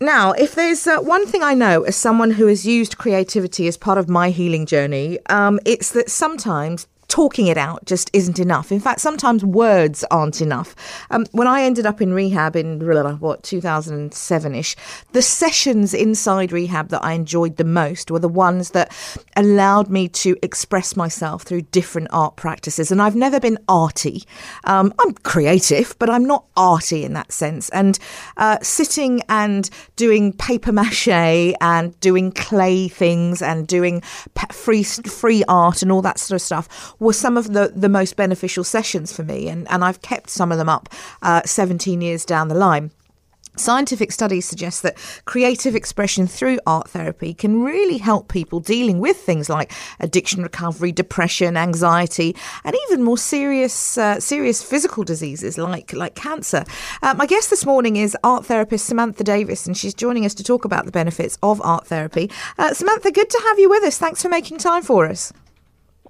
Now, 0.00 0.30
if 0.32 0.54
there's 0.54 0.86
uh, 0.86 0.98
one 0.98 1.26
thing 1.26 1.42
I 1.42 1.54
know 1.54 1.82
as 1.82 1.96
someone 1.96 2.30
who 2.32 2.46
has 2.46 2.64
used 2.64 2.98
creativity 2.98 3.66
as 3.66 3.76
part 3.76 3.98
of 3.98 4.08
my 4.08 4.30
healing 4.30 4.64
journey, 4.64 5.18
um, 5.26 5.58
it's 5.64 5.90
that 5.90 6.08
sometimes 6.08 6.86
talking 7.08 7.46
it 7.46 7.56
out 7.56 7.84
just 7.86 8.10
isn't 8.12 8.38
enough. 8.38 8.70
In 8.70 8.80
fact, 8.80 9.00
sometimes 9.00 9.44
words 9.44 10.04
aren't 10.10 10.42
enough. 10.42 10.76
Um, 11.10 11.26
when 11.32 11.48
I 11.48 11.62
ended 11.62 11.86
up 11.86 12.02
in 12.02 12.12
rehab 12.12 12.54
in 12.54 12.78
what 13.18 13.42
2007 13.42 14.54
ish, 14.54 14.76
the 15.12 15.22
sessions 15.22 15.94
inside 15.94 16.52
rehab 16.52 16.90
that 16.90 17.02
I 17.02 17.14
enjoyed 17.14 17.56
the 17.56 17.64
most 17.64 18.10
were 18.10 18.18
the 18.18 18.28
ones 18.28 18.70
that 18.70 18.94
allowed 19.36 19.88
me 19.88 20.08
to 20.08 20.36
express 20.42 20.96
myself 20.96 21.42
through 21.42 21.62
different 21.62 22.08
art 22.10 22.36
practices. 22.36 22.92
And 22.92 23.00
I've 23.00 23.16
never 23.16 23.40
been 23.40 23.58
arty. 23.68 24.24
Um, 24.64 24.92
I'm 24.98 25.14
creative, 25.14 25.96
but 25.98 26.10
I'm 26.10 26.26
not 26.26 26.44
arty 26.56 27.04
in 27.04 27.14
that 27.14 27.32
sense. 27.32 27.70
And 27.70 27.98
uh, 28.36 28.58
sitting 28.62 29.22
and 29.30 29.70
doing 29.96 30.34
paper 30.34 30.72
mache 30.72 31.08
and 31.08 31.98
doing 32.00 32.32
clay 32.32 32.88
things 32.88 33.40
and 33.40 33.66
doing 33.66 34.02
free 34.52 34.82
free 34.82 35.42
art 35.48 35.82
and 35.82 35.90
all 35.90 36.02
that 36.02 36.18
sort 36.18 36.36
of 36.36 36.42
stuff 36.42 36.94
were 37.00 37.12
some 37.12 37.36
of 37.36 37.52
the, 37.52 37.72
the 37.74 37.88
most 37.88 38.16
beneficial 38.16 38.64
sessions 38.64 39.12
for 39.12 39.22
me, 39.22 39.48
and, 39.48 39.68
and 39.70 39.84
I've 39.84 40.02
kept 40.02 40.30
some 40.30 40.52
of 40.52 40.58
them 40.58 40.68
up 40.68 40.88
uh, 41.22 41.42
17 41.44 42.00
years 42.00 42.24
down 42.24 42.48
the 42.48 42.54
line. 42.54 42.90
Scientific 43.58 44.12
studies 44.12 44.46
suggest 44.46 44.82
that 44.82 44.96
creative 45.24 45.74
expression 45.74 46.26
through 46.26 46.60
art 46.66 46.88
therapy 46.90 47.34
can 47.34 47.62
really 47.62 47.98
help 47.98 48.28
people 48.28 48.60
dealing 48.60 49.00
with 49.00 49.16
things 49.16 49.48
like 49.48 49.72
addiction 49.98 50.42
recovery, 50.42 50.92
depression, 50.92 51.56
anxiety, 51.56 52.36
and 52.64 52.76
even 52.86 53.02
more 53.02 53.18
serious 53.18 53.98
uh, 53.98 54.20
serious 54.20 54.62
physical 54.62 55.02
diseases 55.02 55.58
like 55.58 55.92
like 55.92 56.14
cancer. 56.14 56.64
Uh, 57.02 57.14
my 57.14 57.26
guest 57.26 57.50
this 57.50 57.66
morning 57.66 57.96
is 57.96 58.16
art 58.22 58.46
therapist 58.46 58.86
Samantha 58.86 59.24
Davis, 59.24 59.66
and 59.66 59.76
she's 59.76 59.94
joining 59.94 60.24
us 60.24 60.34
to 60.34 60.44
talk 60.44 60.64
about 60.64 60.84
the 60.84 60.92
benefits 60.92 61.36
of 61.42 61.60
art 61.62 61.86
therapy. 61.86 62.30
Uh, 62.58 62.72
Samantha, 62.72 63.10
good 63.10 63.30
to 63.30 63.42
have 63.46 63.58
you 63.58 63.68
with 63.68 63.82
us. 63.82 63.98
Thanks 63.98 64.22
for 64.22 64.28
making 64.28 64.58
time 64.58 64.82
for 64.82 65.06
us. 65.06 65.32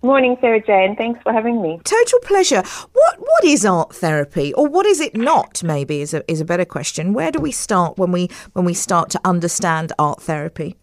Morning, 0.03 0.37
Sara-Jayne. 0.41 0.95
Thanks 0.97 1.21
for 1.23 1.33
having 1.33 1.61
me. 1.61 1.81
Total 1.85 2.19
pleasure. 2.21 2.63
What 2.93 3.19
what 3.19 3.45
is 3.45 3.65
art 3.65 3.95
therapy, 3.95 4.55
or 4.55 4.69
what 4.69 4.87
is 4.87 5.01
it 5.01 5.17
not? 5.17 5.63
Maybe 5.63 6.01
is 6.01 6.15
a 6.15 6.23
is 6.31 6.41
a 6.41 6.45
better 6.45 6.65
question. 6.65 7.15
Where 7.15 7.33
do 7.33 7.41
we 7.41 7.51
start 7.51 7.99
when 7.99 8.13
we 8.13 8.29
when 8.53 8.65
we 8.65 8.75
start 8.75 9.11
to 9.11 9.21
understand 9.25 9.93
art 9.99 10.23
therapy? 10.23 10.77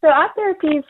So 0.00 0.08
art 0.08 0.30
therapy 0.36 0.78
is 0.78 0.84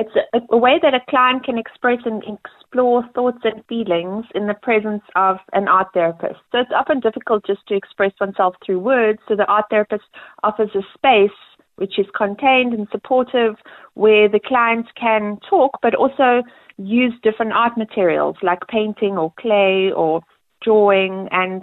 it's 0.00 0.16
a, 0.34 0.40
a 0.50 0.56
way 0.56 0.78
that 0.82 0.94
a 0.94 1.00
client 1.08 1.44
can 1.44 1.58
express 1.58 1.98
and 2.04 2.22
explore 2.24 3.04
thoughts 3.14 3.40
and 3.44 3.62
feelings 3.66 4.24
in 4.34 4.46
the 4.46 4.54
presence 4.54 5.02
of 5.14 5.36
an 5.52 5.68
art 5.68 5.88
therapist. 5.92 6.40
So 6.52 6.58
it's 6.58 6.70
often 6.74 7.00
difficult 7.00 7.46
just 7.46 7.66
to 7.68 7.74
express 7.74 8.12
oneself 8.20 8.54
through 8.64 8.80
words. 8.80 9.18
So 9.28 9.36
the 9.36 9.44
art 9.44 9.66
therapist 9.70 10.04
offers 10.42 10.70
a 10.74 10.82
space 10.94 11.36
which 11.80 11.98
is 11.98 12.06
contained 12.14 12.74
and 12.74 12.86
supportive, 12.92 13.56
where 13.94 14.28
the 14.28 14.38
clients 14.38 14.90
can 15.00 15.38
talk, 15.48 15.78
but 15.80 15.94
also 15.94 16.42
use 16.76 17.14
different 17.22 17.52
art 17.52 17.76
materials 17.78 18.36
like 18.42 18.60
painting 18.68 19.16
or 19.16 19.32
clay 19.40 19.90
or 19.90 20.20
drawing 20.62 21.26
and 21.32 21.62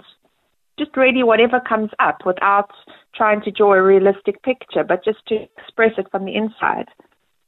just 0.76 0.96
really 0.96 1.22
whatever 1.22 1.60
comes 1.60 1.90
up 2.00 2.18
without 2.26 2.70
trying 3.14 3.40
to 3.42 3.50
draw 3.52 3.74
a 3.74 3.82
realistic 3.82 4.42
picture, 4.42 4.82
but 4.82 5.04
just 5.04 5.24
to 5.28 5.46
express 5.56 5.92
it 5.98 6.06
from 6.10 6.24
the 6.24 6.34
inside. 6.34 6.86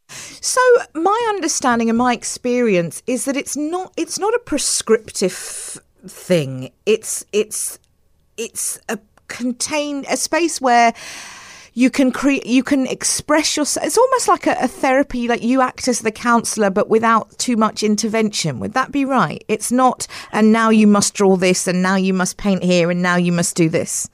So 0.09 0.61
my 0.95 1.27
understanding 1.29 1.89
and 1.89 1.99
my 1.99 2.13
experience 2.13 3.03
is 3.07 3.25
that 3.25 3.37
it's 3.37 3.57
not 3.57 3.93
it's 3.97 4.19
not 4.19 4.33
a 4.35 4.39
prescriptive 4.39 5.81
thing. 6.07 6.71
It's 6.87 7.25
it's 7.33 7.79
it's 8.37 8.81
a 8.89 8.99
contain 9.29 10.05
a 10.11 10.17
space 10.17 10.61
where 10.61 10.93
you 11.81 11.89
can 11.89 12.13
create 12.13 12.45
you 12.45 12.63
can 12.63 12.87
express 12.87 13.57
yourself 13.57 13.87
it's 13.87 13.97
almost 13.97 14.29
like 14.29 14.47
a, 14.47 14.55
a, 14.61 14.69
therapy 14.69 15.27
like 15.27 15.43
you 15.43 15.63
act 15.63 15.89
as 15.89 16.01
the 16.01 16.13
counselor 16.13 16.69
but 16.69 16.91
without 16.91 17.27
too 17.39 17.57
much 17.57 17.83
intervention. 17.83 18.61
Would 18.61 18.75
that 18.75 18.93
be 18.93 19.07
right? 19.07 19.43
It's 19.49 19.73
not 19.73 20.07
and 20.31 20.53
now 20.53 20.69
you 20.69 20.87
must 20.87 21.15
draw 21.15 21.37
this 21.37 21.67
and 21.67 21.83
now 21.83 21.97
you 21.97 22.13
must 22.13 22.37
paint 22.37 22.63
here 22.63 22.91
and 22.91 23.01
now 23.01 23.17
you 23.17 23.33
must 23.33 23.57
do 23.57 23.71
this. 23.71 24.11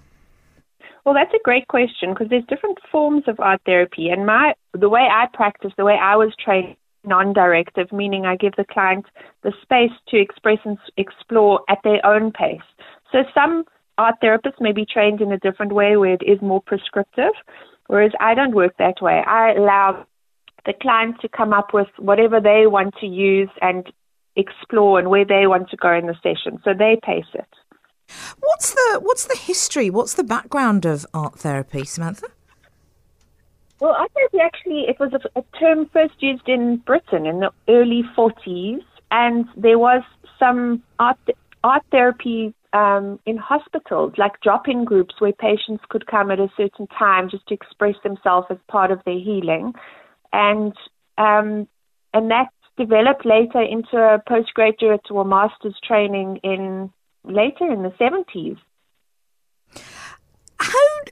Well 1.05 1.15
that's 1.15 1.35
a 1.35 1.43
great 1.43 1.67
question 1.67 2.11
because 2.11 2.29
there's 2.31 2.47
different 2.49 2.79
forms 2.93 3.25
of 3.27 3.41
art 3.41 3.61
therapy 3.67 4.11
and 4.11 4.25
my 4.27 4.55
the 4.73 4.89
way 4.89 5.09
i 5.11 5.27
practice 5.33 5.73
the 5.77 5.85
way 5.85 5.99
i 6.01 6.15
was 6.15 6.33
trained 6.39 6.77
non-directive 7.05 7.93
meaning 7.93 8.27
i 8.27 8.37
give 8.37 8.55
the 8.57 8.65
client 8.65 9.07
the 9.43 9.53
space 9.63 9.97
to 10.09 10.17
express 10.21 10.59
and 10.65 10.79
explore 10.97 11.63
at 11.69 11.79
their 11.83 12.05
own 12.07 12.31
pace. 12.31 12.69
So 13.11 13.25
some 13.35 13.65
art 13.99 14.17
therapists 14.23 14.61
may 14.61 14.73
be 14.73 14.87
trained 14.87 15.21
in 15.21 15.33
a 15.33 15.39
different 15.39 15.73
way 15.73 15.97
where 15.97 16.15
it 16.15 16.23
is 16.27 16.41
more 16.41 16.63
prescriptive, 16.63 17.33
whereas 17.87 18.13
I 18.21 18.35
don't 18.35 18.55
work 18.55 18.77
that 18.79 19.01
way. 19.01 19.23
I 19.27 19.53
allow 19.53 20.07
the 20.65 20.75
client 20.81 21.21
to 21.21 21.29
come 21.29 21.53
up 21.53 21.73
with 21.73 21.89
whatever 21.99 22.41
they 22.41 22.67
want 22.67 22.95
to 23.01 23.07
use 23.07 23.51
and 23.63 23.91
explore 24.35 24.99
and 24.99 25.09
where 25.09 25.25
they 25.25 25.47
want 25.47 25.71
to 25.71 25.77
go 25.77 25.93
in 25.93 26.07
the 26.07 26.15
session. 26.23 26.61
So 26.65 26.75
they 26.75 26.99
pace 27.03 27.25
it. 27.35 27.49
What's 28.39 28.73
the 28.75 29.01
what's 29.03 29.25
the 29.25 29.37
history? 29.37 29.91
What's 29.91 30.15
the 30.15 30.25
background 30.25 30.85
of 30.85 31.07
art 31.13 31.39
therapy, 31.39 31.85
Samantha? 31.85 32.29
Well, 33.81 33.95
art 33.99 34.13
therapy 34.15 34.39
actually 34.39 34.85
it 34.89 34.99
was 35.01 35.13
a, 35.13 35.39
a 35.39 35.43
term 35.59 35.89
first 35.93 36.15
used 36.21 36.49
in 36.49 36.77
Britain 36.79 37.27
in 37.27 37.41
the 37.41 37.51
early 37.69 38.03
40s, 38.17 38.83
and 39.11 39.47
there 39.57 39.79
was 39.79 40.03
some 40.39 40.83
art 40.99 41.19
art 41.65 41.83
therapy 41.91 42.55
um, 42.77 43.19
in 43.25 43.39
hospitals, 43.39 44.13
like 44.19 44.41
drop-in 44.43 44.85
groups 44.85 45.15
where 45.19 45.33
patients 45.33 45.83
could 45.89 46.07
come 46.07 46.31
at 46.31 46.39
a 46.39 46.49
certain 46.57 46.87
time 46.89 47.31
just 47.31 47.47
to 47.49 47.55
express 47.55 47.95
themselves 48.05 48.47
as 48.51 48.59
part 48.69 48.91
of 48.91 49.01
their 49.07 49.19
healing, 49.19 49.73
and 50.33 50.75
um, 51.17 51.67
and 52.13 52.31
that 52.31 52.49
developed 52.77 53.25
later 53.25 53.63
into 53.63 53.97
a 53.97 54.23
postgraduate 54.29 55.07
or 55.11 55.25
master's 55.25 55.79
training 55.83 56.39
in 56.43 56.93
later 57.25 57.73
in 57.73 57.83
the 57.83 57.95
70s 57.99 58.59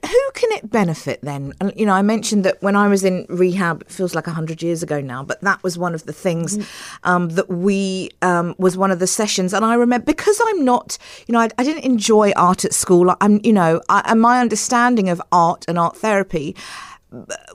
who 0.03 0.31
can 0.33 0.51
it 0.53 0.69
benefit 0.69 1.19
then? 1.21 1.53
And 1.59 1.73
you 1.75 1.85
know, 1.85 1.93
I 1.93 2.01
mentioned 2.01 2.43
that 2.45 2.61
when 2.61 2.75
I 2.75 2.87
was 2.87 3.03
in 3.03 3.25
rehab, 3.29 3.81
it 3.81 3.91
feels 3.91 4.15
like 4.15 4.25
hundred 4.25 4.61
years 4.61 4.83
ago 4.83 5.01
now, 5.01 5.23
but 5.23 5.41
that 5.41 5.61
was 5.63 5.77
one 5.77 5.93
of 5.93 6.05
the 6.05 6.13
things 6.13 6.57
mm-hmm. 6.57 7.09
um, 7.09 7.29
that 7.29 7.49
we 7.49 8.11
um, 8.21 8.55
was 8.57 8.77
one 8.77 8.91
of 8.91 8.99
the 8.99 9.07
sessions. 9.07 9.53
And 9.53 9.63
I 9.63 9.75
remember 9.75 10.05
because 10.05 10.39
I'm 10.47 10.65
not, 10.65 10.97
you 11.27 11.33
know, 11.33 11.39
I, 11.39 11.49
I 11.57 11.63
didn't 11.63 11.83
enjoy 11.83 12.31
art 12.35 12.65
at 12.65 12.73
school. 12.73 13.15
I'm, 13.21 13.39
you 13.43 13.53
know, 13.53 13.81
I, 13.89 14.01
and 14.05 14.21
my 14.21 14.39
understanding 14.39 15.09
of 15.09 15.21
art 15.31 15.65
and 15.67 15.79
art 15.79 15.97
therapy 15.97 16.55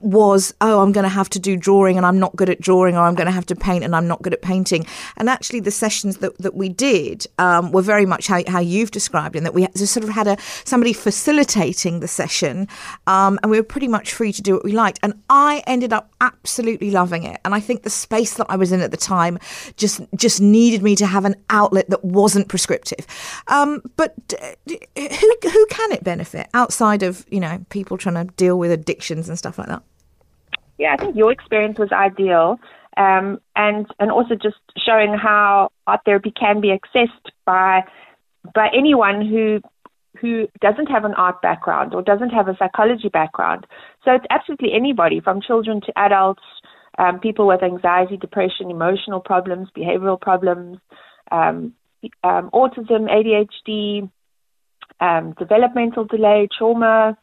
was, 0.01 0.55
oh, 0.61 0.81
I'm 0.81 0.93
going 0.93 1.05
to 1.05 1.11
have 1.11 1.29
to 1.31 1.39
do 1.39 1.57
drawing 1.57 1.97
and 1.97 2.07
I'm 2.07 2.19
not 2.19 2.35
good 2.37 2.49
at 2.49 2.61
drawing, 2.61 2.97
or 2.97 3.01
I'm 3.01 3.15
going 3.15 3.27
to 3.27 3.33
have 3.33 3.47
to 3.47 3.57
paint 3.57 3.85
and 3.85 3.95
I'm 3.95 4.07
not 4.07 4.23
good 4.23 4.33
at 4.33 4.43
painting. 4.43 4.87
And 5.17 5.29
actually, 5.29 5.61
the 5.61 5.71
sessions 5.71 6.19
that, 6.19 6.39
that 6.39 6.55
we 6.55 6.69
did 6.69 7.27
um, 7.39 7.73
were 7.73 7.83
very 7.83 8.07
much 8.07 8.27
how, 8.27 8.43
how 8.47 8.61
you've 8.61 8.91
described, 8.91 9.37
in 9.37 9.45
that 9.45 9.55
we 9.55 9.67
sort 9.75 10.05
of 10.05 10.11
had 10.11 10.27
a 10.27 10.37
somebody 10.65 10.93
facilitating 10.93 12.01
the 12.01 12.09
session, 12.09 12.69
um, 13.07 13.39
and 13.43 13.51
we 13.51 13.59
were 13.59 13.65
pretty 13.65 13.89
much 13.89 14.13
free 14.13 14.33
to 14.33 14.43
do 14.43 14.55
what 14.55 14.65
we 14.65 14.73
liked. 14.73 14.99
And 15.03 15.15
I 15.29 15.63
ended 15.67 15.93
up 15.93 16.13
absolutely 16.21 16.91
loving 16.91 17.25
it. 17.25 17.41
And 17.45 17.55
I 17.55 17.61
think 17.61 17.83
the 17.83 17.91
space 17.91 18.35
that 18.35 18.47
I 18.49 18.57
was 18.57 18.73
in 18.73 18.81
at 18.81 18.91
the 18.91 18.97
time 18.97 19.39
just 19.77 20.01
just 20.17 20.41
needed 20.41 20.83
me 20.83 20.97
to 20.97 21.07
have 21.07 21.25
an 21.25 21.35
outlet 21.51 21.91
that 21.91 22.05
wasn't 22.05 22.49
prescriptive. 22.49 23.07
Um, 23.49 23.83
but 23.97 24.15
who 24.67 25.37
who 25.43 25.67
can 25.67 25.93
it 25.93 26.05
benefit 26.05 26.49
outside 26.55 27.03
of 27.03 27.27
you 27.31 27.41
know 27.41 27.65
people 27.71 27.99
trying 27.99 28.15
to 28.15 28.33
deal 28.35 28.59
with 28.59 28.71
addictions 28.71 29.29
and 29.29 29.39
stuff 29.41 29.59
like 29.59 29.69
that? 29.69 29.83
Yeah, 30.79 30.95
I 30.95 30.97
think 30.97 31.17
your 31.17 31.33
experience 31.33 31.79
was 31.79 31.91
ideal. 31.93 32.59
Um, 32.97 33.41
and 33.57 33.87
and 33.99 34.11
also 34.11 34.35
just 34.35 34.63
showing 34.77 35.15
how 35.15 35.71
art 35.87 36.01
therapy 36.05 36.33
can 36.33 36.61
be 36.61 36.77
accessed 36.77 37.27
by 37.45 37.83
by 38.55 38.69
anyone 38.75 39.27
who 39.27 39.61
who 40.21 40.49
doesn't 40.61 40.87
have 40.87 41.05
an 41.05 41.15
art 41.15 41.41
background 41.41 41.95
or 41.95 42.03
doesn't 42.03 42.31
have 42.31 42.49
a 42.49 42.57
psychology 42.59 43.09
background. 43.09 43.67
So 44.05 44.13
it's 44.13 44.27
absolutely 44.31 44.73
anybody, 44.75 45.21
from 45.21 45.41
children 45.41 45.81
to 45.83 45.99
adults, 45.99 46.43
um, 46.99 47.21
people 47.21 47.47
with 47.47 47.63
anxiety, 47.63 48.17
depression, 48.17 48.71
emotional 48.71 49.21
problems, 49.21 49.69
behavioral 49.77 50.21
problems, 50.21 50.79
um, 51.31 51.73
um, 52.25 52.51
autism, 52.53 53.09
ADHD, 53.09 54.11
um, 55.01 55.35
developmental 55.39 56.05
delay, 56.05 56.49
trauma, 56.57 57.17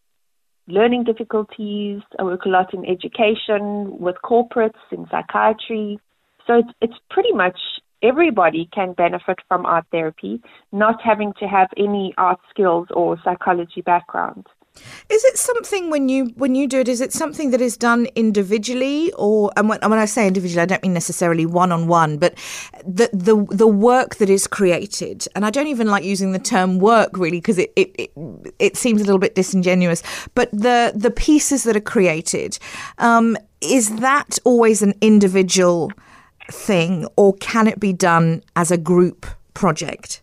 learning 0.67 1.03
difficulties. 1.03 2.01
I 2.19 2.23
work 2.23 2.45
a 2.45 2.49
lot 2.49 2.73
in 2.73 2.85
education, 2.85 3.97
with 3.99 4.15
corporates, 4.23 4.79
in 4.91 5.07
psychiatry. 5.09 5.99
So 6.45 6.55
it's, 6.55 6.69
it's 6.81 6.99
pretty 7.09 7.33
much 7.33 7.57
everybody 8.03 8.69
can 8.73 8.93
benefit 8.93 9.39
from 9.47 9.65
art 9.65 9.85
therapy, 9.91 10.41
not 10.71 11.01
having 11.01 11.33
to 11.39 11.47
have 11.47 11.69
any 11.77 12.13
art 12.17 12.39
skills 12.49 12.87
or 12.91 13.17
psychology 13.23 13.81
background. 13.81 14.45
Is 15.09 15.23
it 15.23 15.37
something 15.37 15.89
when 15.89 16.09
you 16.09 16.25
when 16.35 16.55
you 16.55 16.67
do 16.67 16.79
it? 16.79 16.87
Is 16.87 17.01
it 17.01 17.13
something 17.13 17.51
that 17.51 17.61
is 17.61 17.77
done 17.77 18.07
individually, 18.15 19.11
or 19.13 19.51
and 19.55 19.69
when, 19.69 19.79
when 19.81 19.99
I 19.99 20.05
say 20.05 20.27
individually, 20.27 20.61
I 20.61 20.65
don't 20.65 20.83
mean 20.83 20.93
necessarily 20.93 21.45
one 21.45 21.71
on 21.71 21.87
one, 21.87 22.17
but 22.17 22.35
the 22.85 23.09
the 23.13 23.45
the 23.55 23.67
work 23.67 24.15
that 24.15 24.29
is 24.29 24.47
created. 24.47 25.27
And 25.35 25.45
I 25.45 25.49
don't 25.49 25.67
even 25.67 25.87
like 25.87 26.03
using 26.03 26.31
the 26.31 26.39
term 26.39 26.79
work 26.79 27.17
really 27.17 27.37
because 27.37 27.57
it, 27.57 27.71
it 27.75 27.95
it, 27.97 28.11
it 28.59 28.77
seems 28.77 29.01
a 29.01 29.05
little 29.05 29.19
bit 29.19 29.35
disingenuous. 29.35 30.03
But 30.35 30.51
the 30.51 30.91
the 30.95 31.11
pieces 31.11 31.63
that 31.63 31.75
are 31.75 31.81
created, 31.81 32.59
um, 32.97 33.37
is 33.61 33.95
that 33.97 34.37
always 34.43 34.81
an 34.81 34.93
individual 35.01 35.91
thing, 36.51 37.07
or 37.15 37.33
can 37.35 37.67
it 37.67 37.79
be 37.79 37.93
done 37.93 38.43
as 38.55 38.71
a 38.71 38.77
group 38.77 39.25
project? 39.53 40.21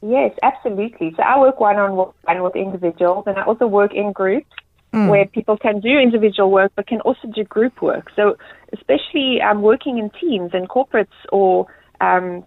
Yes, 0.00 0.32
absolutely. 0.42 1.12
So 1.16 1.22
I 1.22 1.38
work 1.38 1.60
one 1.60 1.76
on 1.76 1.96
one 1.96 2.42
with 2.42 2.56
individuals, 2.56 3.24
and 3.26 3.36
I 3.36 3.42
also 3.42 3.66
work 3.66 3.92
in 3.94 4.12
groups 4.12 4.50
mm. 4.92 5.08
where 5.08 5.26
people 5.26 5.56
can 5.56 5.80
do 5.80 5.98
individual 5.98 6.50
work 6.50 6.72
but 6.74 6.86
can 6.86 7.00
also 7.00 7.28
do 7.28 7.44
group 7.44 7.82
work. 7.82 8.10
So 8.14 8.36
especially 8.72 9.40
um, 9.40 9.62
working 9.62 9.98
in 9.98 10.10
teams 10.10 10.50
and 10.54 10.68
corporates 10.68 11.06
or 11.32 11.66
um, 12.00 12.44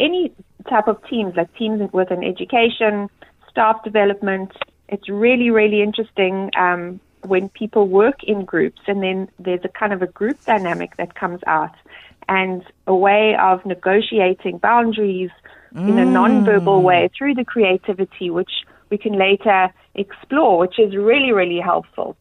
any 0.00 0.32
type 0.68 0.88
of 0.88 0.98
teams, 1.08 1.34
like 1.36 1.54
teams 1.56 1.92
within 1.92 2.24
education, 2.24 3.08
staff 3.50 3.82
development, 3.84 4.52
it's 4.88 5.08
really, 5.08 5.50
really 5.50 5.82
interesting 5.82 6.50
um, 6.58 7.00
when 7.22 7.48
people 7.50 7.88
work 7.88 8.22
in 8.24 8.44
groups 8.44 8.80
and 8.86 9.02
then 9.02 9.28
there's 9.38 9.64
a 9.64 9.68
kind 9.68 9.92
of 9.92 10.02
a 10.02 10.06
group 10.06 10.42
dynamic 10.44 10.96
that 10.96 11.14
comes 11.14 11.40
out 11.46 11.74
and 12.28 12.62
a 12.86 12.94
way 12.94 13.36
of 13.40 13.64
negotiating 13.64 14.58
boundaries 14.58 15.30
mm. 15.74 15.88
in 15.88 15.98
a 15.98 16.04
non-verbal 16.04 16.80
mm. 16.80 16.84
way 16.84 17.10
through 17.16 17.34
the 17.34 17.44
creativity, 17.44 18.30
which 18.30 18.50
we 18.90 18.98
can 18.98 19.18
later 19.18 19.72
explore, 19.94 20.58
which 20.58 20.78
is 20.78 20.94
really, 20.96 21.32
really 21.32 21.60
helpful. 21.60 22.16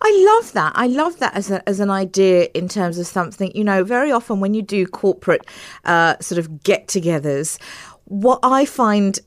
I 0.00 0.40
love 0.40 0.52
that. 0.52 0.72
I 0.74 0.86
love 0.88 1.18
that 1.20 1.34
as, 1.34 1.50
a, 1.50 1.66
as 1.68 1.80
an 1.80 1.90
idea 1.90 2.48
in 2.54 2.68
terms 2.68 2.98
of 2.98 3.06
something, 3.06 3.52
you 3.54 3.64
know, 3.64 3.84
very 3.84 4.10
often 4.10 4.40
when 4.40 4.54
you 4.54 4.62
do 4.62 4.86
corporate 4.86 5.46
uh, 5.84 6.16
sort 6.20 6.38
of 6.38 6.62
get 6.62 6.88
togethers, 6.88 7.60
what 8.04 8.40
I 8.42 8.64
find 8.64 9.20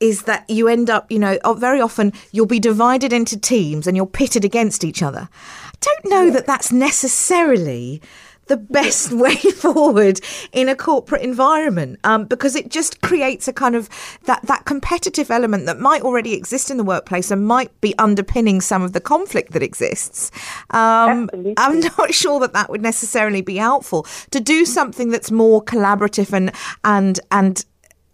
is 0.00 0.22
that 0.22 0.48
you 0.48 0.66
end 0.66 0.90
up, 0.90 1.12
you 1.12 1.18
know, 1.18 1.38
very 1.54 1.80
often 1.80 2.12
you'll 2.32 2.46
be 2.46 2.58
divided 2.58 3.12
into 3.12 3.38
teams 3.38 3.86
and 3.86 3.96
you're 3.96 4.06
pitted 4.06 4.44
against 4.44 4.82
each 4.82 5.02
other. 5.02 5.28
I 5.66 5.70
don't 5.80 6.10
know 6.10 6.30
that 6.30 6.46
that's 6.46 6.72
necessarily 6.72 8.02
the 8.46 8.56
best 8.56 9.12
way 9.24 9.34
forward 9.34 10.20
in 10.52 10.68
a 10.68 10.76
corporate 10.76 11.22
environment 11.22 11.98
um, 12.04 12.24
because 12.24 12.54
it 12.54 12.70
just 12.70 13.00
creates 13.02 13.48
a 13.48 13.52
kind 13.52 13.74
of 13.74 13.88
that 14.24 14.42
that 14.42 14.64
competitive 14.64 15.30
element 15.30 15.66
that 15.66 15.78
might 15.78 16.02
already 16.02 16.34
exist 16.34 16.70
in 16.70 16.76
the 16.76 16.84
workplace 16.84 17.30
and 17.30 17.46
might 17.46 17.78
be 17.80 17.94
underpinning 17.98 18.60
some 18.60 18.82
of 18.82 18.92
the 18.92 19.00
conflict 19.00 19.52
that 19.52 19.62
exists. 19.62 20.30
Um, 20.70 21.30
I'm 21.56 21.80
not 21.98 22.14
sure 22.14 22.40
that 22.40 22.52
that 22.52 22.70
would 22.70 22.82
necessarily 22.82 23.42
be 23.42 23.56
helpful 23.56 24.06
to 24.30 24.40
do 24.40 24.64
something 24.64 25.10
that's 25.10 25.30
more 25.30 25.62
collaborative 25.62 26.32
and 26.32 26.52
and 26.84 27.20
and 27.30 27.64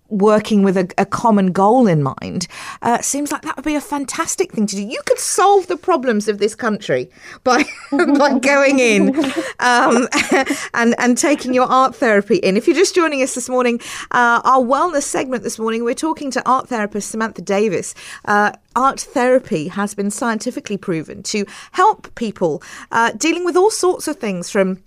working 0.09 0.63
with 0.63 0.77
a, 0.77 0.89
a, 0.97 1.05
common 1.05 1.53
goal 1.53 1.87
in 1.87 2.03
mind 2.03 2.47
uh, 2.83 3.01
seems 3.01 3.31
like 3.31 3.43
that 3.43 3.57
would 3.57 3.65
be 3.65 3.75
a 3.75 3.81
fantastic 3.81 4.53
thing 4.53 4.67
to 4.67 4.77
do. 4.77 4.83
You 4.83 5.01
could 5.05 5.19
solve 5.19 5.67
the 5.67 5.77
problems 5.77 6.29
of 6.29 6.39
this 6.39 6.55
country 6.55 7.11
by 7.45 7.65
by 7.91 8.39
going 8.39 8.79
in 8.79 9.15
um, 9.59 10.09
and 10.75 10.95
and 10.99 11.19
taking 11.19 11.53
your 11.53 11.67
art 11.67 11.95
therapy 11.95 12.37
in. 12.37 12.57
If 12.57 12.67
you're 12.67 12.77
just 12.77 12.95
joining 12.95 13.23
us 13.23 13.35
this 13.35 13.49
morning, 13.49 13.81
uh, 14.11 14.41
our 14.45 14.61
wellness 14.61 15.03
segment 15.03 15.43
this 15.43 15.59
morning, 15.59 15.85
we're 15.85 15.95
talking 15.95 16.31
to 16.33 16.49
art 16.49 16.69
therapist 16.69 17.11
Samantha 17.11 17.43
Davis. 17.43 17.95
Uh, 18.25 18.53
art 18.77 19.01
therapy 19.01 19.69
has 19.69 19.95
been 19.95 20.11
scientifically 20.11 20.77
proven 20.77 21.23
to 21.25 21.45
help 21.73 22.15
people 22.15 22.63
uh, 22.93 23.13
dealing 23.13 23.45
with 23.45 23.57
all 23.57 23.71
sorts 23.71 24.09
of 24.09 24.17
things 24.17 24.51
from 24.51 24.79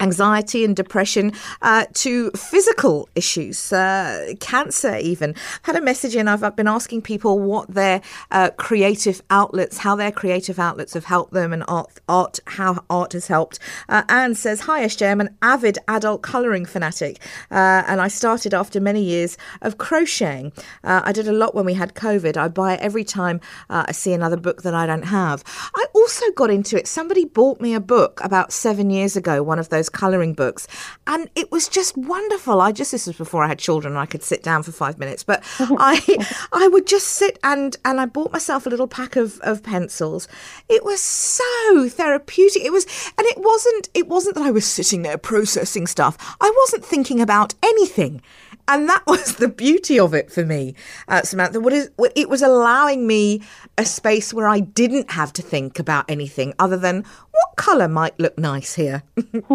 anxiety 0.00 0.64
and 0.64 0.76
depression 0.76 1.32
uh, 1.62 1.86
to 1.94 2.30
physical 2.32 3.08
issues, 3.14 3.72
uh, 3.72 4.34
cancer 4.40 4.96
even. 4.96 5.30
I've 5.30 5.60
had 5.62 5.76
a 5.76 5.80
message 5.80 6.14
in, 6.14 6.28
I've, 6.28 6.42
I've 6.42 6.56
been 6.56 6.68
asking 6.68 7.02
people 7.02 7.38
what 7.38 7.68
their 7.68 8.02
uh, 8.30 8.50
creative 8.56 9.22
outlets, 9.30 9.78
how 9.78 9.96
their 9.96 10.12
creative 10.12 10.58
outlets 10.58 10.94
have 10.94 11.04
helped 11.04 11.32
them 11.32 11.52
and 11.52 11.64
art, 11.66 12.00
art 12.08 12.40
how 12.46 12.84
art 12.90 13.12
has 13.14 13.26
helped. 13.28 13.58
Uh, 13.88 14.02
Anne 14.08 14.34
says, 14.34 14.60
Hi 14.60 14.84
SJ, 14.84 15.10
I'm 15.10 15.20
an 15.20 15.36
avid 15.42 15.78
adult 15.88 16.22
colouring 16.22 16.66
fanatic 16.66 17.20
uh, 17.50 17.84
and 17.86 18.00
I 18.00 18.08
started 18.08 18.52
after 18.52 18.80
many 18.80 19.02
years 19.02 19.38
of 19.62 19.78
crocheting. 19.78 20.52
Uh, 20.84 21.02
I 21.04 21.12
did 21.12 21.28
a 21.28 21.32
lot 21.32 21.54
when 21.54 21.64
we 21.64 21.74
had 21.74 21.94
COVID. 21.94 22.36
I 22.36 22.48
buy 22.48 22.74
it 22.74 22.80
every 22.80 23.04
time 23.04 23.40
I 23.70 23.92
see 23.92 24.12
another 24.12 24.36
book 24.36 24.62
that 24.62 24.74
I 24.74 24.86
don't 24.86 25.04
have. 25.04 25.42
I 25.74 25.86
also 25.94 26.30
got 26.32 26.50
into 26.50 26.76
it. 26.76 26.86
Somebody 26.86 27.24
bought 27.24 27.60
me 27.60 27.74
a 27.74 27.80
book 27.80 28.20
about 28.22 28.52
seven 28.52 28.90
years 28.90 29.16
ago, 29.16 29.42
one 29.42 29.58
of 29.58 29.68
those 29.68 29.85
those 29.86 30.00
colouring 30.00 30.34
books. 30.34 30.66
And 31.06 31.30
it 31.34 31.50
was 31.52 31.68
just 31.68 31.96
wonderful. 31.96 32.60
I 32.60 32.72
just, 32.72 32.92
this 32.92 33.06
was 33.06 33.16
before 33.16 33.44
I 33.44 33.48
had 33.48 33.58
children 33.58 33.92
and 33.92 34.00
I 34.00 34.06
could 34.06 34.22
sit 34.22 34.42
down 34.42 34.62
for 34.62 34.72
five 34.72 34.98
minutes, 34.98 35.22
but 35.22 35.42
I, 35.58 36.00
I 36.52 36.68
would 36.68 36.86
just 36.86 37.08
sit 37.08 37.38
and, 37.42 37.76
and 37.84 38.00
I 38.00 38.06
bought 38.06 38.32
myself 38.32 38.66
a 38.66 38.70
little 38.70 38.88
pack 38.88 39.16
of, 39.16 39.38
of 39.40 39.62
pencils. 39.62 40.28
It 40.68 40.84
was 40.84 41.00
so 41.00 41.88
therapeutic. 41.88 42.62
It 42.64 42.72
was, 42.72 42.86
and 43.16 43.26
it 43.26 43.38
wasn't, 43.38 43.88
it 43.94 44.08
wasn't 44.08 44.36
that 44.36 44.44
I 44.44 44.50
was 44.50 44.66
sitting 44.66 45.02
there 45.02 45.18
processing 45.18 45.86
stuff. 45.86 46.16
I 46.40 46.52
wasn't 46.58 46.84
thinking 46.84 47.20
about 47.20 47.54
anything. 47.62 48.22
And 48.68 48.88
that 48.88 49.02
was 49.06 49.36
the 49.36 49.48
beauty 49.48 49.98
of 49.98 50.14
it 50.14 50.30
for 50.30 50.44
me, 50.44 50.74
uh, 51.08 51.22
Samantha. 51.22 51.60
What 51.60 51.72
is, 51.72 51.90
it 52.14 52.28
was 52.28 52.42
allowing 52.42 53.06
me 53.06 53.42
a 53.78 53.84
space 53.84 54.34
where 54.34 54.48
I 54.48 54.60
didn't 54.60 55.10
have 55.10 55.32
to 55.34 55.42
think 55.42 55.78
about 55.78 56.04
anything 56.08 56.54
other 56.58 56.76
than 56.76 57.04
what 57.30 57.56
colour 57.56 57.88
might 57.88 58.18
look 58.18 58.38
nice 58.38 58.74
here. 58.74 59.02
what 59.48 59.52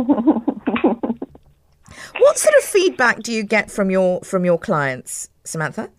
sort 2.38 2.56
of 2.58 2.64
feedback 2.64 3.22
do 3.22 3.34
you 3.34 3.44
get 3.44 3.72
from 3.72 3.90
your 3.90 4.22
from 4.22 4.46
your 4.46 4.58
clients, 4.58 5.30
Samantha? 5.44 5.90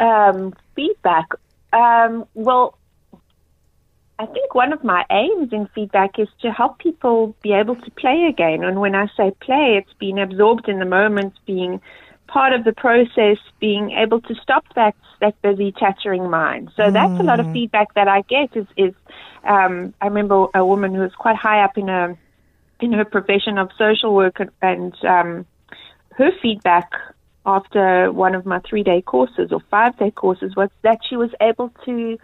Um, 0.00 0.54
feedback. 0.74 1.28
Um, 1.72 2.24
well, 2.34 2.78
I 4.18 4.26
think 4.26 4.54
one 4.54 4.72
of 4.72 4.84
my 4.84 5.04
aims 5.10 5.52
in 5.52 5.68
feedback 5.74 6.18
is 6.18 6.28
to 6.42 6.52
help 6.52 6.78
people 6.78 7.34
be 7.42 7.52
able 7.52 7.76
to 7.76 7.90
play 7.92 8.26
again. 8.28 8.62
And 8.62 8.80
when 8.80 8.94
I 8.94 9.08
say 9.16 9.32
play, 9.40 9.76
it's 9.76 9.92
being 9.98 10.20
absorbed 10.20 10.68
in 10.68 10.78
the 10.78 10.84
moment, 10.84 11.34
being 11.46 11.80
part 12.28 12.52
of 12.52 12.64
the 12.64 12.72
process, 12.72 13.38
being 13.58 13.90
able 13.92 14.20
to 14.22 14.34
stop 14.36 14.64
that 14.74 14.94
that 15.20 15.40
busy 15.42 15.72
chattering 15.72 16.30
mind. 16.30 16.70
So 16.76 16.84
mm. 16.84 16.92
that's 16.92 17.20
a 17.20 17.24
lot 17.24 17.40
of 17.40 17.46
mm. 17.46 17.52
feedback 17.52 17.94
that 17.94 18.06
I 18.06 18.22
get. 18.22 18.56
Is 18.56 18.66
is 18.76 18.94
um, 19.42 19.94
I 20.00 20.06
remember 20.06 20.46
a 20.54 20.64
woman 20.64 20.94
who 20.94 21.00
was 21.00 21.14
quite 21.16 21.36
high 21.36 21.64
up 21.64 21.76
in 21.76 21.88
a 21.88 22.16
in 22.80 22.92
her 22.92 23.04
profession 23.04 23.58
of 23.58 23.70
social 23.76 24.14
work, 24.14 24.38
and 24.62 24.94
um, 25.04 25.46
her 26.16 26.30
feedback 26.40 26.92
after 27.46 28.10
one 28.12 28.34
of 28.34 28.46
my 28.46 28.60
three 28.60 28.82
day 28.82 29.02
courses 29.02 29.52
or 29.52 29.60
five 29.70 29.98
day 29.98 30.10
courses 30.10 30.54
was 30.56 30.70
that 30.82 30.98
she 31.08 31.16
was 31.16 31.30
able 31.40 31.72
to 31.84 32.18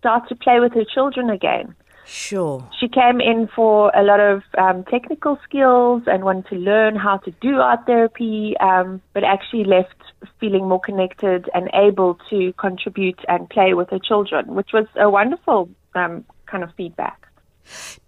start 0.00 0.28
to 0.28 0.34
play 0.34 0.58
with 0.58 0.72
her 0.74 0.84
children 0.84 1.30
again. 1.30 1.76
Sure. 2.06 2.68
She 2.80 2.88
came 2.88 3.20
in 3.20 3.48
for 3.54 3.92
a 3.94 4.02
lot 4.02 4.18
of 4.18 4.42
um, 4.58 4.82
technical 4.84 5.38
skills 5.44 6.02
and 6.06 6.24
wanted 6.24 6.48
to 6.48 6.56
learn 6.56 6.96
how 6.96 7.18
to 7.18 7.30
do 7.40 7.60
art 7.60 7.86
therapy, 7.86 8.56
um, 8.58 9.00
but 9.14 9.22
actually 9.22 9.62
left 9.62 9.94
feeling 10.40 10.66
more 10.66 10.80
connected 10.80 11.48
and 11.54 11.70
able 11.72 12.18
to 12.28 12.52
contribute 12.54 13.20
and 13.28 13.48
play 13.48 13.74
with 13.74 13.90
her 13.90 14.00
children, 14.00 14.54
which 14.54 14.70
was 14.72 14.86
a 14.96 15.08
wonderful 15.08 15.68
um, 15.94 16.24
kind 16.46 16.64
of 16.64 16.70
feedback. 16.74 17.28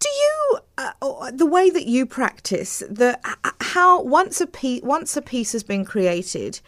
Do 0.01 0.09
you 0.09 0.59
uh, 0.79 1.31
the 1.31 1.47
way 1.47 1.71
that 1.71 1.87
you 1.87 2.05
practice 2.05 2.83
the 2.91 3.21
how 3.61 4.03
once 4.03 4.41
a 4.41 4.49
piece 4.49 4.83
once 4.83 5.17
a 5.17 5.23
piece 5.23 5.53
has 5.53 5.63
been 5.63 5.85
created, 5.85 6.59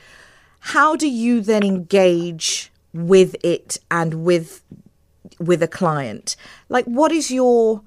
how 0.60 0.94
do 0.94 1.08
you 1.08 1.40
then 1.40 1.64
engage 1.64 2.70
with 2.92 3.34
it 3.42 3.78
and 3.90 4.24
with 4.24 4.62
with 5.38 5.62
a 5.62 5.68
client? 5.68 6.36
Like, 6.68 6.84
what 6.86 7.12
is 7.12 7.30
your 7.30 7.82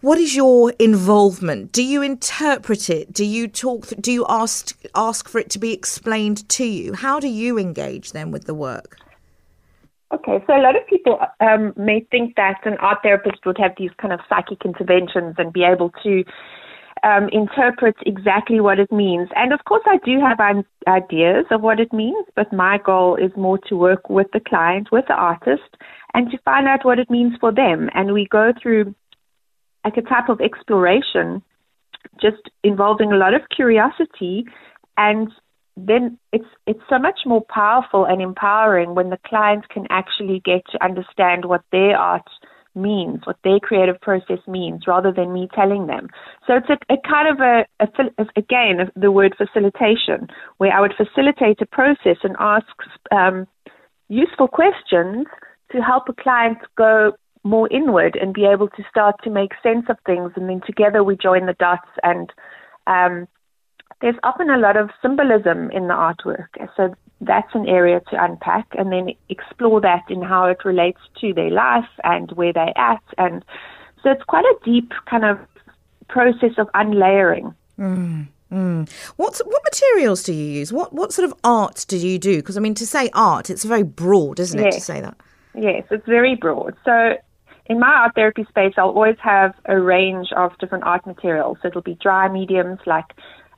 what 0.00 0.18
is 0.18 0.36
your 0.36 0.70
involvement? 0.78 1.72
Do 1.72 1.82
you 1.82 2.02
interpret 2.02 2.90
it? 2.90 3.12
Do 3.12 3.24
you 3.24 3.48
talk? 3.48 3.88
Do 4.00 4.12
you 4.12 4.26
ask 4.28 4.76
ask 4.94 5.28
for 5.28 5.38
it 5.38 5.50
to 5.50 5.58
be 5.58 5.72
explained 5.72 6.48
to 6.50 6.64
you? 6.64 6.92
How 6.92 7.18
do 7.18 7.28
you 7.28 7.58
engage 7.58 8.12
then 8.12 8.30
with 8.30 8.44
the 8.44 8.54
work? 8.54 8.98
Okay, 10.12 10.42
so 10.46 10.56
a 10.56 10.62
lot 10.62 10.76
of 10.76 10.86
people 10.86 11.18
um, 11.40 11.72
may 11.76 12.06
think 12.12 12.36
that 12.36 12.60
an 12.64 12.76
art 12.78 12.98
therapist 13.02 13.44
would 13.44 13.58
have 13.58 13.72
these 13.76 13.90
kind 14.00 14.12
of 14.12 14.20
psychic 14.28 14.64
interventions 14.64 15.34
and 15.38 15.52
be 15.52 15.64
able 15.64 15.90
to 16.04 16.22
um, 17.06 17.28
interpret 17.30 17.94
exactly 18.04 18.60
what 18.60 18.80
it 18.80 18.90
means. 18.90 19.28
And 19.36 19.52
of 19.52 19.64
course, 19.64 19.84
I 19.86 19.98
do 20.04 20.18
have 20.20 20.38
ideas 20.88 21.46
of 21.52 21.62
what 21.62 21.78
it 21.78 21.92
means, 21.92 22.26
but 22.34 22.52
my 22.52 22.78
goal 22.84 23.14
is 23.16 23.30
more 23.36 23.58
to 23.68 23.76
work 23.76 24.10
with 24.10 24.26
the 24.32 24.40
client, 24.40 24.88
with 24.90 25.04
the 25.06 25.14
artist, 25.14 25.76
and 26.14 26.30
to 26.32 26.38
find 26.38 26.66
out 26.66 26.84
what 26.84 26.98
it 26.98 27.08
means 27.08 27.34
for 27.40 27.52
them. 27.52 27.88
And 27.94 28.12
we 28.12 28.26
go 28.26 28.52
through 28.60 28.94
like 29.84 29.96
a 29.96 30.02
type 30.02 30.28
of 30.28 30.40
exploration, 30.40 31.42
just 32.20 32.50
involving 32.64 33.12
a 33.12 33.16
lot 33.16 33.34
of 33.34 33.42
curiosity 33.54 34.44
and 34.96 35.30
then 35.76 36.18
it's 36.32 36.48
it's 36.66 36.80
so 36.88 36.98
much 36.98 37.20
more 37.26 37.44
powerful 37.50 38.06
and 38.06 38.22
empowering 38.22 38.94
when 38.94 39.10
the 39.10 39.18
client 39.26 39.68
can 39.68 39.86
actually 39.90 40.40
get 40.44 40.62
to 40.72 40.82
understand 40.82 41.44
what 41.44 41.62
their 41.70 41.96
art 41.96 42.28
means, 42.76 43.20
what 43.24 43.38
their 43.42 43.58
creative 43.58 44.00
process 44.00 44.38
means, 44.46 44.86
rather 44.86 45.10
than 45.10 45.32
me 45.32 45.48
telling 45.54 45.86
them. 45.86 46.08
So 46.46 46.56
it's 46.56 46.68
a, 46.68 46.78
a 46.92 46.96
kind 47.08 47.28
of 47.28 47.40
a, 47.40 47.66
a, 47.80 48.26
again 48.36 48.90
the 48.94 49.10
word 49.10 49.34
facilitation, 49.36 50.28
where 50.58 50.72
I 50.72 50.80
would 50.80 50.94
facilitate 50.96 51.60
a 51.60 51.66
process 51.66 52.18
and 52.22 52.36
ask 52.38 52.66
um, 53.10 53.46
useful 54.08 54.48
questions 54.48 55.26
to 55.72 55.78
help 55.80 56.08
a 56.08 56.12
client 56.12 56.58
go 56.76 57.12
more 57.42 57.68
inward 57.72 58.16
and 58.20 58.34
be 58.34 58.44
able 58.44 58.68
to 58.68 58.82
start 58.90 59.16
to 59.24 59.30
make 59.30 59.52
sense 59.62 59.86
of 59.88 59.96
things, 60.04 60.32
and 60.36 60.48
then 60.48 60.60
together 60.66 61.02
we 61.02 61.16
join 61.16 61.46
the 61.46 61.54
dots 61.54 61.88
and 62.02 62.32
um, 62.86 63.26
there's 64.00 64.16
often 64.22 64.50
a 64.50 64.58
lot 64.58 64.76
of 64.76 64.90
symbolism 65.00 65.70
in 65.70 65.88
the 65.88 65.94
artwork. 65.94 66.48
So 66.76 66.94
that's 67.20 67.54
an 67.54 67.66
area 67.66 68.00
to 68.10 68.24
unpack 68.24 68.66
and 68.72 68.92
then 68.92 69.10
explore 69.28 69.80
that 69.80 70.04
in 70.10 70.22
how 70.22 70.46
it 70.46 70.64
relates 70.64 71.00
to 71.20 71.32
their 71.32 71.50
life 71.50 71.88
and 72.04 72.30
where 72.32 72.52
they're 72.52 72.76
at. 72.76 73.02
And 73.16 73.44
so 74.02 74.10
it's 74.10 74.22
quite 74.24 74.44
a 74.44 74.56
deep 74.64 74.92
kind 75.08 75.24
of 75.24 75.38
process 76.08 76.52
of 76.58 76.68
unlayering. 76.74 77.54
Mm. 77.78 78.28
Mm. 78.52 78.88
What 79.16 79.40
what 79.44 79.62
materials 79.64 80.22
do 80.22 80.32
you 80.32 80.44
use? 80.44 80.72
What 80.72 80.92
what 80.92 81.12
sort 81.12 81.28
of 81.28 81.34
art 81.42 81.84
do 81.88 81.96
you 81.96 82.18
do? 82.18 82.36
Because 82.36 82.56
I 82.56 82.60
mean, 82.60 82.74
to 82.74 82.86
say 82.86 83.10
art, 83.12 83.50
it's 83.50 83.64
very 83.64 83.82
broad, 83.82 84.38
isn't 84.38 84.58
it? 84.58 84.66
Yes. 84.66 84.74
To 84.76 84.80
say 84.80 85.00
that. 85.00 85.16
Yes, 85.54 85.84
it's 85.90 86.06
very 86.06 86.36
broad. 86.36 86.76
So 86.84 87.16
in 87.66 87.80
my 87.80 87.88
art 87.88 88.14
therapy 88.14 88.44
space, 88.48 88.74
I'll 88.76 88.90
always 88.90 89.16
have 89.20 89.54
a 89.64 89.80
range 89.80 90.28
of 90.36 90.56
different 90.58 90.84
art 90.84 91.04
materials. 91.06 91.58
So 91.60 91.68
it'll 91.68 91.82
be 91.82 91.98
dry 92.00 92.28
mediums 92.28 92.78
like 92.86 93.06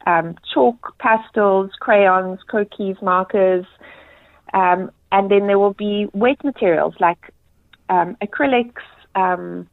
um, 0.06 0.36
chalk, 0.52 0.94
pastels, 0.98 1.70
crayons, 1.80 2.38
croquis, 2.48 3.00
markers, 3.02 3.66
um, 4.54 4.90
and 5.12 5.30
then 5.30 5.46
there 5.46 5.58
will 5.58 5.74
be 5.74 6.06
wet 6.12 6.42
materials 6.44 6.94
like 7.00 7.32
um, 7.88 8.16
acrylics, 8.22 8.82
um, 9.14 9.68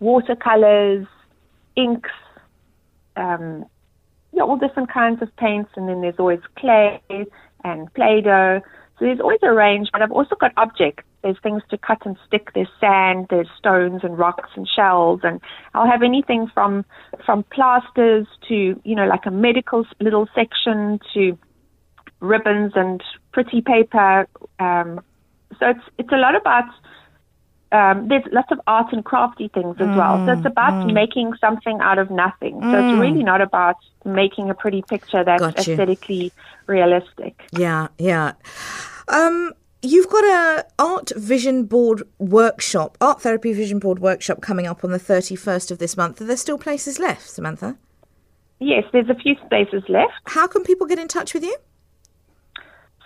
watercolors, 0.00 1.06
inks, 1.76 2.10
um, 3.16 3.64
yeah, 4.32 4.42
all 4.42 4.56
different 4.56 4.90
kinds 4.92 5.22
of 5.22 5.34
paints, 5.36 5.70
and 5.76 5.88
then 5.88 6.00
there's 6.00 6.18
always 6.18 6.40
clay 6.56 7.00
and 7.64 7.92
Play-Doh. 7.94 8.60
So 9.00 9.06
there's 9.06 9.20
always 9.20 9.40
a 9.42 9.50
range, 9.50 9.88
but 9.94 10.02
I've 10.02 10.12
also 10.12 10.36
got 10.38 10.52
objects. 10.58 11.04
There's 11.22 11.38
things 11.42 11.62
to 11.70 11.78
cut 11.78 12.04
and 12.04 12.18
stick. 12.26 12.50
There's 12.54 12.68
sand. 12.78 13.28
There's 13.30 13.48
stones 13.58 14.02
and 14.04 14.18
rocks 14.18 14.50
and 14.56 14.68
shells, 14.68 15.20
and 15.22 15.40
I'll 15.72 15.90
have 15.90 16.02
anything 16.02 16.50
from 16.52 16.84
from 17.24 17.42
plasters 17.44 18.26
to 18.48 18.78
you 18.84 18.94
know 18.94 19.06
like 19.06 19.24
a 19.24 19.30
medical 19.30 19.86
little 20.00 20.28
section 20.34 21.00
to 21.14 21.38
ribbons 22.20 22.72
and 22.76 23.02
pretty 23.32 23.62
paper. 23.62 24.28
Um, 24.58 25.00
so 25.58 25.70
it's 25.70 25.84
it's 25.96 26.12
a 26.12 26.18
lot 26.18 26.36
about. 26.36 26.68
Um, 27.72 28.08
there's 28.08 28.24
lots 28.32 28.50
of 28.50 28.60
art 28.66 28.92
and 28.92 29.04
crafty 29.04 29.48
things 29.48 29.76
as 29.78 29.86
mm, 29.86 29.96
well. 29.96 30.26
So 30.26 30.32
it's 30.32 30.46
about 30.46 30.72
mm. 30.72 30.92
making 30.92 31.34
something 31.40 31.78
out 31.80 31.98
of 31.98 32.10
nothing. 32.10 32.60
So 32.60 32.66
mm. 32.66 32.92
it's 32.92 33.00
really 33.00 33.22
not 33.22 33.40
about 33.40 33.76
making 34.04 34.50
a 34.50 34.54
pretty 34.54 34.82
picture 34.82 35.22
that's 35.22 35.42
aesthetically 35.42 36.32
realistic. 36.66 37.40
Yeah, 37.52 37.88
yeah. 37.96 38.32
Um, 39.06 39.52
you've 39.82 40.08
got 40.08 40.24
a 40.24 40.66
art 40.80 41.12
vision 41.16 41.64
board 41.64 42.02
workshop, 42.18 42.98
art 43.00 43.22
therapy 43.22 43.52
vision 43.52 43.78
board 43.78 44.00
workshop 44.00 44.40
coming 44.40 44.66
up 44.66 44.82
on 44.82 44.90
the 44.90 44.98
31st 44.98 45.70
of 45.70 45.78
this 45.78 45.96
month. 45.96 46.20
Are 46.20 46.24
there 46.24 46.36
still 46.36 46.58
places 46.58 46.98
left, 46.98 47.28
Samantha? 47.28 47.76
Yes, 48.58 48.84
there's 48.92 49.08
a 49.08 49.14
few 49.14 49.36
spaces 49.46 49.82
left. 49.88 50.12
How 50.26 50.46
can 50.46 50.62
people 50.64 50.86
get 50.86 50.98
in 50.98 51.08
touch 51.08 51.34
with 51.34 51.44
you? 51.44 51.56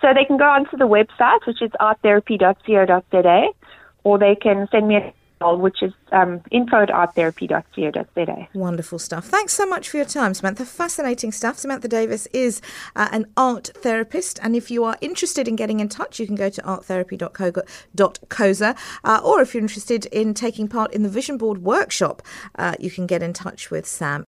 So 0.01 0.13
they 0.13 0.25
can 0.25 0.37
go 0.37 0.45
onto 0.45 0.75
the 0.77 0.87
website, 0.87 1.47
which 1.47 1.61
is 1.61 1.71
arttherapy.co.za, 1.79 3.47
or 4.05 4.17
they 4.17 4.35
can 4.35 4.69
send 4.71 4.87
me 4.87 4.95
a 4.95 5.13
which 5.53 5.83
is 5.83 5.93
um, 6.11 6.41
info 6.51 6.81
at 6.81 6.89
arttherapy.co.za. 6.89 8.47
Wonderful 8.53 8.97
stuff. 8.97 9.25
Thanks 9.25 9.53
so 9.53 9.65
much 9.65 9.89
for 9.89 9.97
your 9.97 10.05
time, 10.05 10.33
Samantha. 10.33 10.65
Fascinating 10.65 11.31
stuff. 11.31 11.59
Samantha 11.59 11.87
Davis 11.87 12.27
is 12.33 12.61
uh, 12.95 13.09
an 13.11 13.27
art 13.37 13.69
therapist, 13.75 14.39
and 14.41 14.55
if 14.55 14.71
you 14.71 14.83
are 14.83 14.97
interested 15.01 15.47
in 15.47 15.55
getting 15.55 15.79
in 15.79 15.89
touch, 15.89 16.19
you 16.19 16.25
can 16.25 16.35
go 16.35 16.49
to 16.49 16.61
arttherapy.co.za, 16.61 18.75
uh, 19.03 19.21
or 19.23 19.41
if 19.41 19.53
you're 19.53 19.61
interested 19.61 20.05
in 20.07 20.33
taking 20.33 20.67
part 20.67 20.91
in 20.93 21.03
the 21.03 21.09
Vision 21.09 21.37
Board 21.37 21.59
workshop, 21.59 22.21
uh, 22.57 22.75
you 22.79 22.89
can 22.89 23.05
get 23.05 23.21
in 23.21 23.33
touch 23.33 23.69
with 23.69 23.85
Sam 23.85 24.23